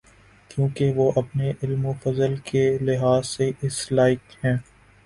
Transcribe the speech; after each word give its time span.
کیونکہ 0.49 0.93
وہ 0.95 1.11
اپنے 1.15 1.51
علم 1.63 1.85
و 1.85 1.93
فضل 2.03 2.35
کے 2.45 2.65
لحاظ 2.81 3.27
سے 3.27 3.51
اس 3.61 3.91
لائق 3.91 4.45
ہیں۔ 4.45 4.57